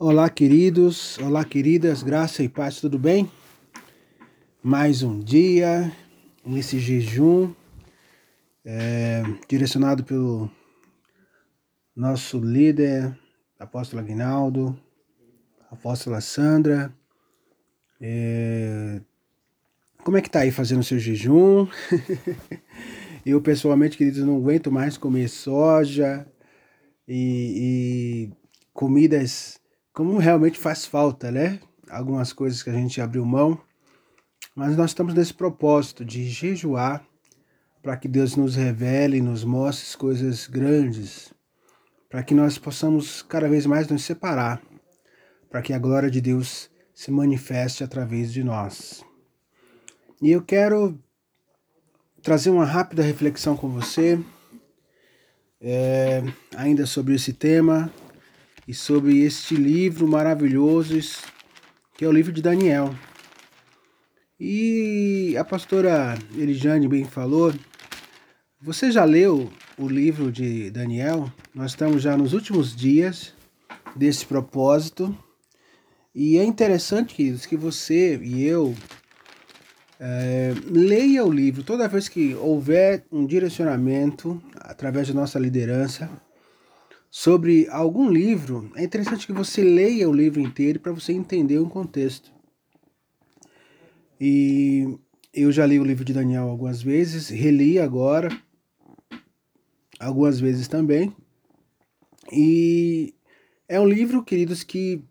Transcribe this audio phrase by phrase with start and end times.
[0.00, 3.28] Olá, queridos, olá, queridas, graça e paz, tudo bem?
[4.62, 5.92] Mais um dia
[6.46, 7.52] nesse jejum
[8.64, 10.48] é, direcionado pelo
[11.96, 13.18] nosso líder,
[13.58, 14.78] apóstolo Aguinaldo,
[15.68, 16.94] apóstola Sandra.
[18.00, 19.00] É,
[20.04, 21.66] como é que tá aí fazendo o seu jejum?
[23.26, 26.24] Eu, pessoalmente, queridos, não aguento mais comer soja
[27.08, 28.32] e, e
[28.72, 29.58] comidas
[29.98, 31.58] como realmente faz falta, né?
[31.90, 33.60] Algumas coisas que a gente abriu mão,
[34.54, 37.04] mas nós estamos nesse propósito de jejuar
[37.82, 41.34] para que Deus nos revele, nos mostre coisas grandes,
[42.08, 44.62] para que nós possamos cada vez mais nos separar,
[45.50, 49.04] para que a glória de Deus se manifeste através de nós.
[50.22, 50.96] E eu quero
[52.22, 54.16] trazer uma rápida reflexão com você,
[55.60, 56.22] é,
[56.56, 57.92] ainda sobre esse tema,
[58.68, 61.00] e sobre este livro maravilhoso
[61.96, 62.94] que é o livro de Daniel.
[64.38, 67.52] E a pastora Elijane bem falou,
[68.60, 71.32] você já leu o livro de Daniel?
[71.54, 73.32] Nós estamos já nos últimos dias
[73.96, 75.16] desse propósito.
[76.14, 78.74] E é interessante, queridos, que você e eu
[79.98, 86.08] é, leia o livro toda vez que houver um direcionamento através da nossa liderança
[87.10, 91.68] sobre algum livro, é interessante que você leia o livro inteiro para você entender o
[91.68, 92.32] contexto.
[94.20, 94.98] E
[95.32, 98.28] eu já li o livro de Daniel algumas vezes, reli agora,
[99.98, 101.14] algumas vezes também.
[102.32, 103.14] E
[103.68, 105.02] é um livro, queridos, que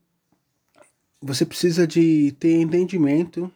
[1.21, 3.51] você precisa de ter entendimento.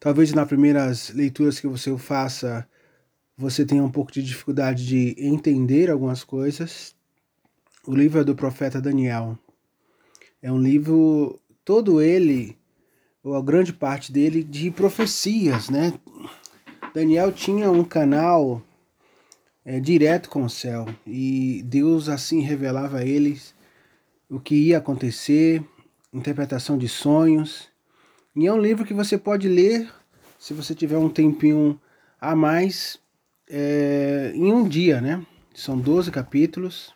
[0.00, 2.68] Talvez nas primeiras leituras que você faça,
[3.42, 6.94] você tenha um pouco de dificuldade de entender algumas coisas.
[7.84, 9.36] O livro é do profeta Daniel.
[10.40, 12.56] É um livro, todo ele,
[13.20, 15.92] ou a grande parte dele, de profecias, né?
[16.94, 18.62] Daniel tinha um canal
[19.64, 23.54] é, direto com o céu e Deus assim revelava a eles
[24.30, 25.64] o que ia acontecer,
[26.12, 27.68] interpretação de sonhos.
[28.36, 29.92] E é um livro que você pode ler
[30.38, 31.80] se você tiver um tempinho
[32.20, 33.01] a mais
[33.52, 35.22] é, em um dia, né?
[35.54, 36.94] São 12 capítulos.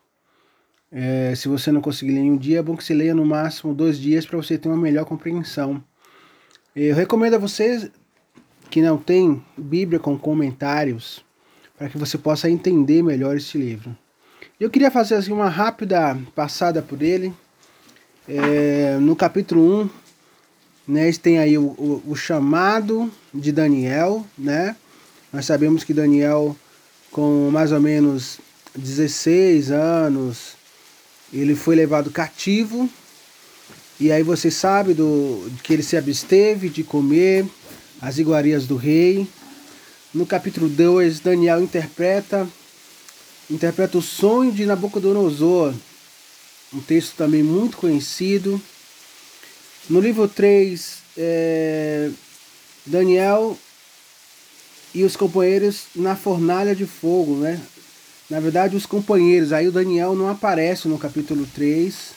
[0.90, 3.26] É, se você não conseguir ler em um dia, é bom que você leia no
[3.26, 5.84] máximo dois dias para você ter uma melhor compreensão.
[6.74, 7.90] Eu recomendo a você
[8.70, 11.22] que não tem Bíblia com comentários
[11.76, 13.96] para que você possa entender melhor este livro.
[14.58, 17.34] Eu queria fazer assim, uma rápida passada por ele.
[18.26, 19.90] É, no capítulo 1,
[20.88, 24.74] né, tem aí o, o, o chamado de Daniel, né?
[25.32, 26.56] Nós sabemos que Daniel,
[27.10, 28.38] com mais ou menos
[28.76, 30.54] 16 anos,
[31.32, 32.88] ele foi levado cativo.
[33.98, 37.46] E aí você sabe do, que ele se absteve de comer
[38.00, 39.26] as iguarias do rei.
[40.12, 42.46] No capítulo 2, Daniel interpreta
[43.48, 45.72] interpreta o sonho de Nabucodonosor,
[46.74, 48.60] um texto também muito conhecido.
[49.88, 52.10] No livro 3, é,
[52.84, 53.56] Daniel
[54.96, 57.60] e os companheiros na fornalha de fogo, né?
[58.30, 62.12] Na verdade, os companheiros, aí o Daniel não aparece no capítulo 3,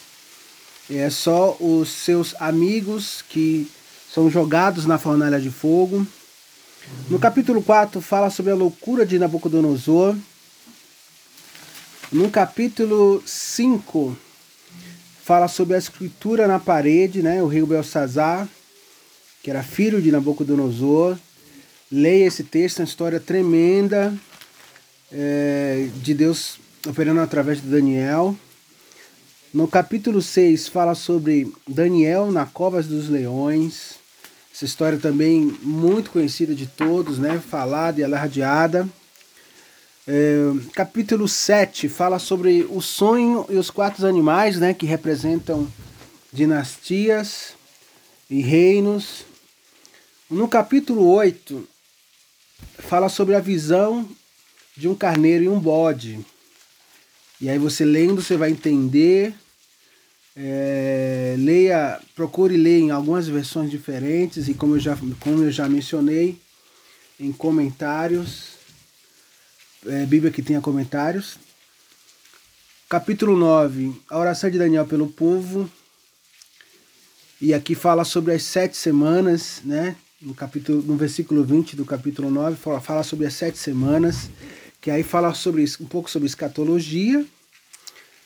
[0.88, 3.70] é só os seus amigos que
[4.10, 6.06] são jogados na fornalha de fogo.
[7.10, 10.16] No capítulo 4 fala sobre a loucura de Nabucodonosor.
[12.10, 14.16] No capítulo 5
[15.22, 17.42] fala sobre a escritura na parede, né?
[17.42, 18.48] O rei Belsazar,
[19.42, 21.18] que era filho de Nabucodonosor,
[21.92, 24.14] Leia esse texto, é uma história tremenda
[25.10, 28.36] é, de Deus operando através de Daniel.
[29.52, 33.96] No capítulo 6 fala sobre Daniel na Covas dos Leões.
[34.54, 37.40] Essa história também muito conhecida de todos, né?
[37.40, 38.88] falada e alardeada.
[40.06, 40.38] É,
[40.72, 45.66] capítulo 7 fala sobre o sonho e os quatro animais, né, que representam
[46.32, 47.54] dinastias
[48.30, 49.24] e reinos.
[50.30, 51.68] No capítulo 8
[52.78, 54.08] fala sobre a visão
[54.76, 56.24] de um carneiro e um bode.
[57.40, 59.34] E aí você lendo, você vai entender.
[60.36, 65.68] É, leia, procure ler em algumas versões diferentes e como eu já, como eu já
[65.68, 66.38] mencionei
[67.18, 68.54] em comentários,
[69.86, 71.38] é, Bíblia que tenha comentários.
[72.88, 75.70] Capítulo 9, a oração de Daniel pelo povo.
[77.40, 79.96] E aqui fala sobre as sete semanas, né?
[80.20, 84.30] No, capítulo, no versículo 20 do capítulo 9, fala, fala sobre as sete semanas,
[84.80, 87.24] que aí fala sobre um pouco sobre escatologia,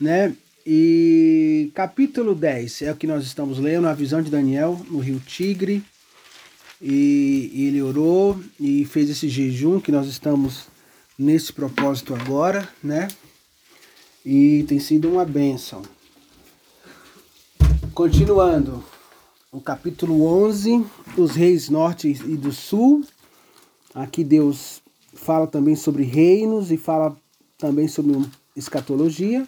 [0.00, 0.34] né?
[0.66, 5.20] E capítulo 10 é o que nós estamos lendo, a visão de Daniel no rio
[5.20, 5.84] Tigre.
[6.80, 10.66] E, e ele orou e fez esse jejum que nós estamos
[11.18, 13.08] nesse propósito agora, né?
[14.24, 15.82] E tem sido uma bênção.
[17.92, 18.82] Continuando,
[19.54, 20.84] o capítulo 11,
[21.16, 23.04] os reis norte e do sul.
[23.94, 24.82] Aqui Deus
[25.14, 27.16] fala também sobre reinos e fala
[27.56, 28.20] também sobre
[28.56, 29.46] escatologia.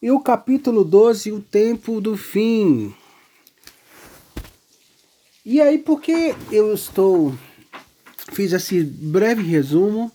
[0.00, 2.94] E o capítulo 12, o tempo do fim.
[5.44, 7.34] E aí, por que eu estou.
[8.32, 10.12] Fiz esse breve resumo,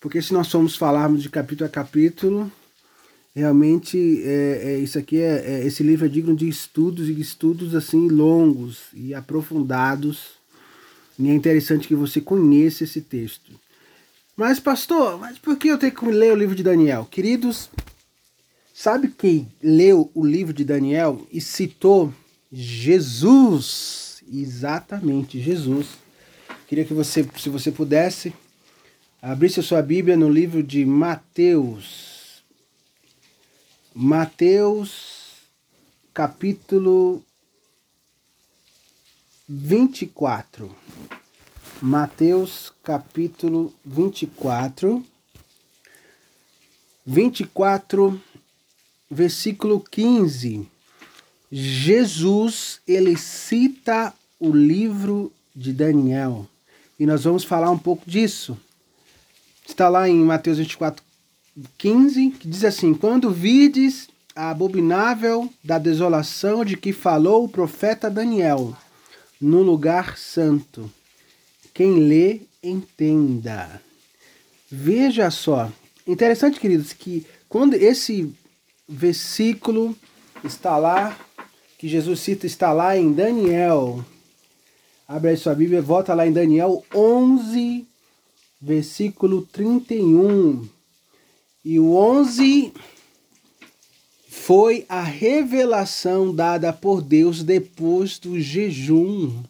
[0.00, 2.50] porque se nós formos falarmos de capítulo a capítulo,
[3.38, 7.74] realmente é, é isso aqui é, é, esse livro é digno de estudos e estudos
[7.74, 10.38] assim longos e aprofundados.
[11.18, 13.52] E é interessante que você conheça esse texto.
[14.36, 17.08] Mas, pastor, mas por que eu tenho que ler o livro de Daniel?
[17.10, 17.68] Queridos,
[18.80, 22.14] Sabe quem leu o livro de Daniel e citou
[22.52, 24.22] Jesus?
[24.32, 25.88] Exatamente, Jesus.
[26.68, 28.32] Queria que você, se você pudesse,
[29.20, 32.17] abrisse a sua Bíblia no livro de Mateus.
[34.00, 35.42] Mateus,
[36.14, 37.20] capítulo
[39.48, 40.72] 24.
[41.82, 45.04] Mateus, capítulo 24.
[47.04, 48.22] 24
[49.10, 50.68] versículo 15,
[51.50, 56.46] Jesus ele cita o livro de Daniel
[57.00, 58.56] e nós vamos falar um pouco disso.
[59.66, 61.07] Está lá em Mateus 24,
[61.76, 68.10] 15, que diz assim: Quando vides a abominável da desolação de que falou o profeta
[68.10, 68.76] Daniel
[69.40, 70.90] no lugar santo,
[71.74, 73.80] quem lê, entenda.
[74.70, 75.72] Veja só,
[76.06, 78.34] interessante, queridos, que quando esse
[78.88, 79.96] versículo
[80.44, 81.18] está lá,
[81.78, 84.04] que Jesus cita, está lá em Daniel.
[85.06, 87.86] Abre aí sua Bíblia, volta lá em Daniel 11,
[88.60, 90.68] versículo 31.
[91.64, 92.72] E o 11
[94.28, 99.42] foi a revelação dada por Deus depois do jejum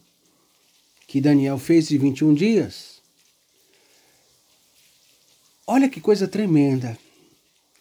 [1.07, 3.01] que Daniel fez de 21 dias.
[5.65, 6.97] Olha que coisa tremenda.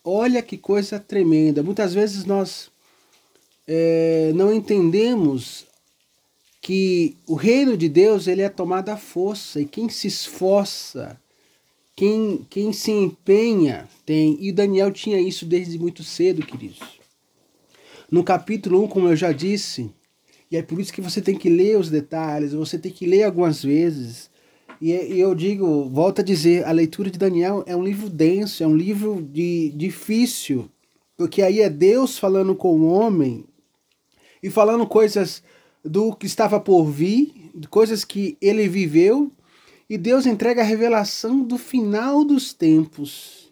[0.02, 1.62] Olha que coisa tremenda.
[1.62, 2.70] Muitas vezes nós
[3.66, 5.66] é, não entendemos
[6.62, 11.20] que o reino de Deus ele é tomado à força e quem se esforça,
[11.98, 14.38] quem, quem se empenha tem.
[14.40, 16.78] E Daniel tinha isso desde muito cedo, queridos.
[18.08, 19.90] No capítulo 1, como eu já disse,
[20.48, 23.24] e é por isso que você tem que ler os detalhes, você tem que ler
[23.24, 24.30] algumas vezes,
[24.80, 28.62] e, e eu digo, volto a dizer, a leitura de Daniel é um livro denso,
[28.62, 30.70] é um livro de, difícil,
[31.16, 33.44] porque aí é Deus falando com o homem
[34.40, 35.42] e falando coisas
[35.84, 39.32] do que estava por vir, coisas que ele viveu,
[39.88, 43.50] e Deus entrega a revelação do final dos tempos.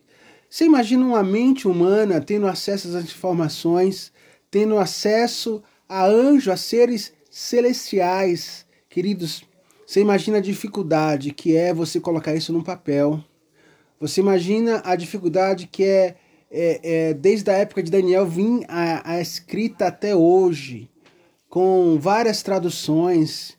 [0.51, 4.13] Você imagina uma mente humana tendo acesso às informações,
[4.51, 8.67] tendo acesso a anjos, a seres celestiais.
[8.89, 9.45] Queridos,
[9.87, 13.23] você imagina a dificuldade que é você colocar isso num papel.
[13.99, 16.17] Você imagina a dificuldade que é,
[16.51, 20.91] é, é desde a época de Daniel vir a, a escrita até hoje,
[21.49, 23.57] com várias traduções,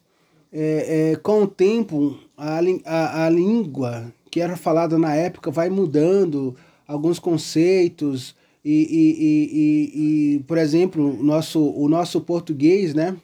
[0.51, 5.69] é, é, com o tempo a, a, a língua que era falada na época vai
[5.69, 6.55] mudando,
[6.87, 13.15] alguns conceitos, e, e, e, e, por exemplo, nosso, o nosso português, né?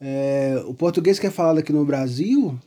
[0.00, 2.58] É, o português que é falado aqui no Brasil,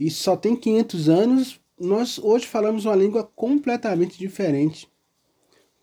[0.00, 4.88] e só tem 500 anos, nós hoje falamos uma língua completamente diferente.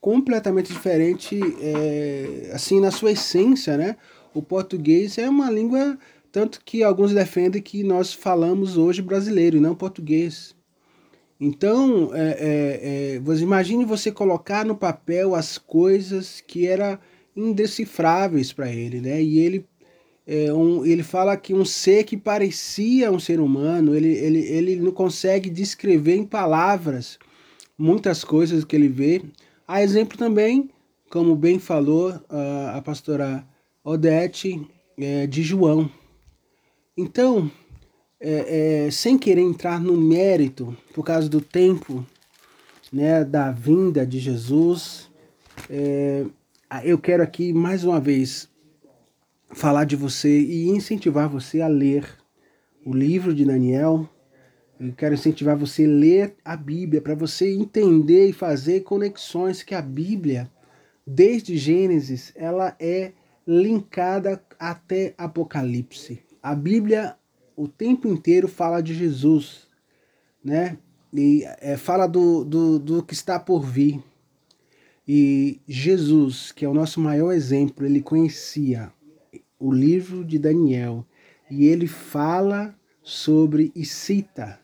[0.01, 3.95] Completamente diferente, é, assim, na sua essência, né?
[4.33, 5.97] O português é uma língua,
[6.31, 10.55] tanto que alguns defendem que nós falamos hoje brasileiro e não português.
[11.39, 16.99] Então, é, é, é, imagine você colocar no papel as coisas que eram
[17.35, 19.21] indecifráveis para ele, né?
[19.21, 19.65] E ele
[20.27, 24.75] é um, ele fala que um ser que parecia um ser humano, ele, ele, ele
[24.75, 27.17] não consegue descrever em palavras
[27.77, 29.23] muitas coisas que ele vê.
[29.67, 30.69] Há exemplo também,
[31.09, 33.43] como bem falou a, a pastora
[33.83, 34.61] Odete,
[34.99, 35.89] é, de João.
[37.01, 37.49] Então,
[38.19, 42.05] é, é, sem querer entrar no mérito, por causa do tempo
[42.91, 45.09] né, da vinda de Jesus,
[45.69, 46.25] é,
[46.83, 48.49] eu quero aqui mais uma vez
[49.51, 52.05] falar de você e incentivar você a ler
[52.85, 54.05] o livro de Daniel.
[54.77, 59.73] Eu quero incentivar você a ler a Bíblia para você entender e fazer conexões que
[59.73, 60.51] a Bíblia
[61.07, 63.13] desde Gênesis, ela é
[63.47, 66.27] linkada até Apocalipse.
[66.41, 67.15] A Bíblia
[67.55, 69.67] o tempo inteiro fala de Jesus,
[70.41, 70.77] né?
[71.13, 74.01] E é, fala do, do, do que está por vir.
[75.05, 78.93] E Jesus, que é o nosso maior exemplo, ele conhecia
[79.59, 81.05] o livro de Daniel
[81.51, 84.59] e ele fala sobre e cita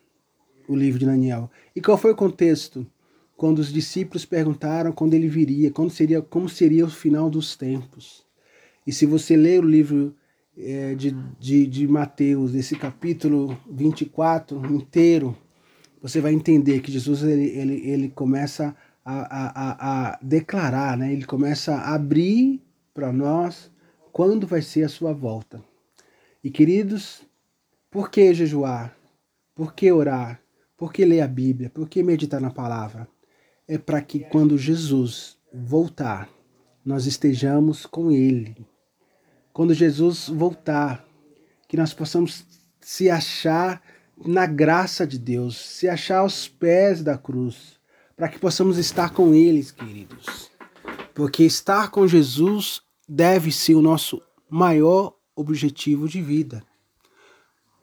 [0.68, 1.52] o livro de Daniel.
[1.76, 2.88] E qual foi o contexto?
[3.36, 8.24] Quando os discípulos perguntaram quando ele viria, quando seria, como seria o final dos tempos.
[8.88, 10.16] E se você ler o livro
[10.58, 15.36] é, de, de, de Mateus, esse capítulo 24 inteiro,
[16.02, 21.12] você vai entender que Jesus ele, ele, ele começa a, a, a declarar, né?
[21.12, 22.62] ele começa a abrir
[22.94, 23.72] para nós
[24.12, 25.64] quando vai ser a sua volta.
[26.44, 27.22] E queridos,
[27.92, 28.96] por que jejuar?
[29.54, 30.42] Por que orar?
[30.78, 31.70] Por que ler a Bíblia?
[31.70, 33.08] Por que meditar na palavra?
[33.68, 36.30] É para que quando Jesus voltar,
[36.84, 38.56] nós estejamos com Ele.
[39.56, 41.08] Quando Jesus voltar,
[41.70, 42.46] que nós possamos
[42.82, 43.82] se achar
[44.28, 47.80] na graça de Deus, se achar aos pés da cruz,
[48.18, 50.52] para que possamos estar com eles, queridos.
[51.14, 56.62] Porque estar com Jesus deve ser o nosso maior objetivo de vida.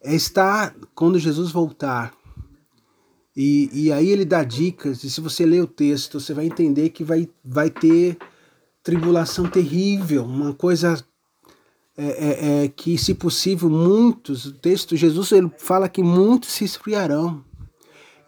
[0.03, 2.13] É estar quando Jesus voltar.
[3.35, 6.91] E, e aí ele dá dicas, e se você ler o texto, você vai entender
[6.91, 8.19] que vai, vai ter
[8.83, 11.03] tribulação terrível, uma coisa
[11.97, 16.65] é, é, é, que, se possível, muitos, o texto, Jesus ele fala que muitos se
[16.65, 17.45] esfriarão.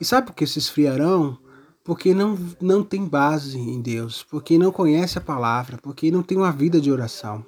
[0.00, 1.38] E sabe por que se esfriarão?
[1.84, 6.38] porque não, não tem base em Deus, porque não conhece a palavra, porque não tem
[6.38, 7.44] uma vida de oração.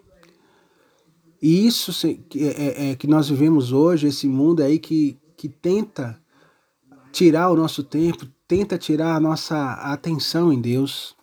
[1.40, 6.20] E isso é, é, é, que nós vivemos hoje, esse mundo aí que, que tenta
[7.10, 11.16] tirar o nosso tempo, tenta tirar a nossa atenção em Deus.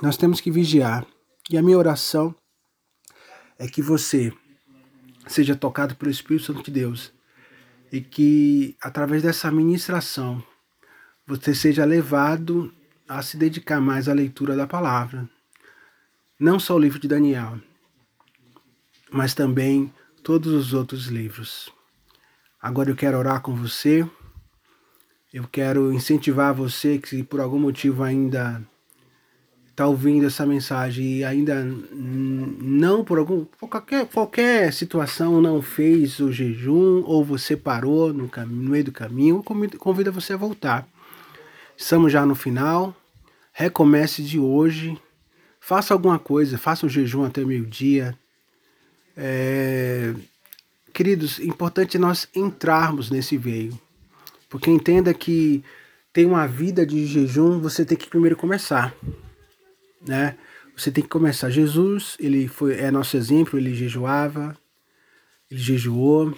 [0.00, 1.06] Nós temos que vigiar.
[1.50, 2.34] E a minha oração
[3.60, 4.32] é que você
[5.26, 7.12] seja tocado pelo Espírito Santo de Deus
[7.92, 10.42] e que através dessa ministração
[11.26, 12.72] você seja levado
[13.06, 15.28] a se dedicar mais à leitura da palavra.
[16.38, 17.60] Não só o livro de Daniel,
[19.12, 21.70] mas também todos os outros livros.
[22.62, 24.08] Agora eu quero orar com você.
[25.34, 28.66] Eu quero incentivar você que por algum motivo ainda
[29.80, 36.20] está ouvindo essa mensagem e ainda não por algum por qualquer, qualquer situação não fez
[36.20, 40.86] o jejum ou você parou no, caminho, no meio do caminho, convido você a voltar.
[41.78, 42.94] Estamos já no final.
[43.54, 45.00] Recomece de hoje.
[45.58, 48.14] Faça alguma coisa, faça um jejum até meio-dia.
[49.16, 50.12] É...
[50.92, 53.80] Queridos, importante nós entrarmos nesse veio.
[54.46, 55.64] Porque entenda que
[56.12, 58.94] tem uma vida de jejum, você tem que primeiro começar.
[60.06, 60.36] Né?
[60.76, 61.50] Você tem que começar.
[61.50, 64.56] Jesus, ele foi é nosso exemplo, ele jejuava,
[65.50, 66.34] ele jejuou.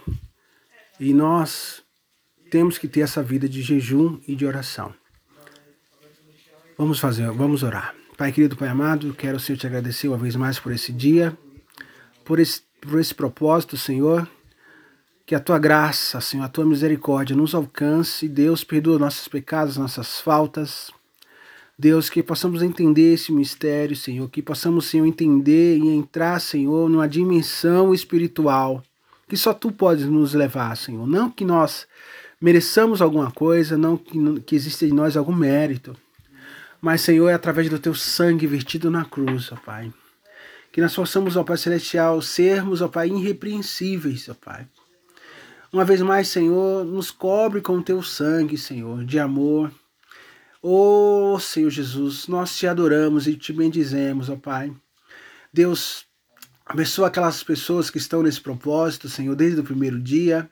[0.99, 1.83] E nós
[2.50, 4.95] temos que ter essa vida de jejum e de oração.
[6.76, 7.95] Vamos fazer, vamos orar.
[8.16, 11.37] Pai querido, Pai amado, quero, Senhor, te agradecer uma vez mais por esse dia,
[12.25, 14.28] por esse, por esse propósito, Senhor.
[15.25, 18.28] Que a tua graça, Senhor, a tua misericórdia nos alcance.
[18.28, 20.90] Deus, perdoa nossos pecados, nossas faltas.
[21.82, 27.08] Deus, que possamos entender esse mistério, Senhor, que possamos, Senhor, entender e entrar, Senhor, numa
[27.08, 28.84] dimensão espiritual
[29.28, 31.04] que só tu podes nos levar, Senhor.
[31.08, 31.88] Não que nós
[32.40, 35.96] mereçamos alguma coisa, não que, que exista em nós algum mérito,
[36.80, 39.92] mas, Senhor, é através do teu sangue vertido na cruz, ó Pai.
[40.70, 44.68] Que nós possamos, ó Pai Celestial, sermos, ó Pai, irrepreensíveis, ó Pai.
[45.72, 49.72] Uma vez mais, Senhor, nos cobre com o teu sangue, Senhor, de amor.
[50.62, 54.73] Oh, Senhor Jesus, nós te adoramos e te bendizemos, ó Pai.
[55.52, 56.07] Deus,
[56.64, 60.49] abençoa aquelas pessoas que estão nesse propósito, Senhor, desde o primeiro dia.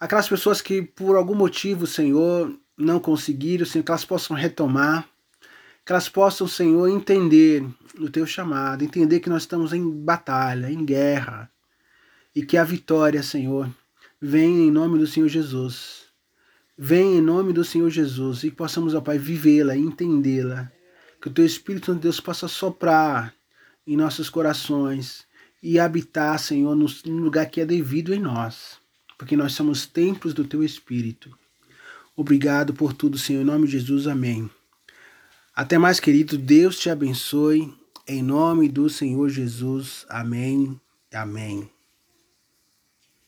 [0.00, 5.06] Aquelas pessoas que, por algum motivo, Senhor, não conseguiram, Senhor, que elas possam retomar
[5.88, 7.64] que elas possam, Senhor, entender
[7.98, 11.50] o teu chamado, entender que nós estamos em batalha, em guerra,
[12.34, 13.74] e que a vitória, Senhor,
[14.20, 16.07] vem em nome do Senhor Jesus.
[16.80, 20.70] Vem em nome do Senhor Jesus e que possamos, ó Pai, vivê-la entendê-la.
[21.20, 23.34] Que o teu Espírito de Deus possa soprar
[23.84, 25.26] em nossos corações
[25.60, 28.78] e habitar, Senhor, no lugar que é devido em nós,
[29.18, 31.36] porque nós somos templos do teu Espírito.
[32.14, 34.06] Obrigado por tudo, Senhor, em nome de Jesus.
[34.06, 34.48] Amém.
[35.54, 36.38] Até mais, querido.
[36.38, 37.74] Deus te abençoe.
[38.06, 40.06] Em nome do Senhor Jesus.
[40.08, 40.80] Amém.
[41.12, 41.68] Amém.